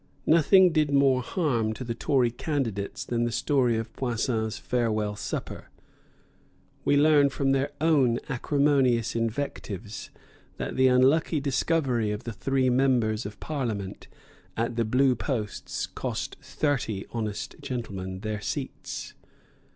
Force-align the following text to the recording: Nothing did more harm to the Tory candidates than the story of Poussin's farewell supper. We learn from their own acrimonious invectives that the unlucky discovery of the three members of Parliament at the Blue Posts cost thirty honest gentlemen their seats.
Nothing 0.25 0.71
did 0.71 0.91
more 0.91 1.21
harm 1.21 1.73
to 1.73 1.83
the 1.83 1.93
Tory 1.93 2.31
candidates 2.31 3.05
than 3.05 3.23
the 3.23 3.31
story 3.31 3.77
of 3.77 3.93
Poussin's 3.93 4.57
farewell 4.57 5.15
supper. 5.15 5.69
We 6.83 6.97
learn 6.97 7.29
from 7.29 7.51
their 7.51 7.69
own 7.79 8.19
acrimonious 8.27 9.15
invectives 9.15 10.09
that 10.57 10.75
the 10.75 10.87
unlucky 10.87 11.39
discovery 11.39 12.09
of 12.09 12.23
the 12.23 12.33
three 12.33 12.67
members 12.67 13.27
of 13.27 13.39
Parliament 13.39 14.07
at 14.57 14.75
the 14.75 14.85
Blue 14.85 15.13
Posts 15.13 15.85
cost 15.85 16.35
thirty 16.41 17.05
honest 17.11 17.57
gentlemen 17.61 18.21
their 18.21 18.41
seats. 18.41 19.13